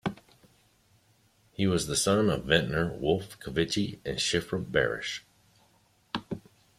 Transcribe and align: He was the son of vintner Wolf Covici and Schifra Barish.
He 1.51 1.67
was 1.67 1.85
the 1.85 1.95
son 1.95 2.31
of 2.31 2.45
vintner 2.45 2.91
Wolf 2.97 3.39
Covici 3.39 3.99
and 4.03 4.17
Schifra 4.17 4.59
Barish. 4.65 5.19